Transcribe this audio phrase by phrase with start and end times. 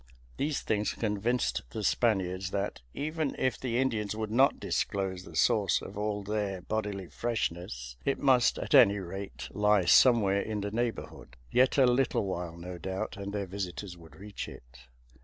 [0.37, 5.79] These things convinced the Spaniards that, even if the Indians would not disclose the source
[5.79, 11.37] of all their bodily freshness, it must, at any rate, lie somewhere in the neighborhood.
[11.51, 14.87] Yet a little while, no doubt, and their visitors would reach it.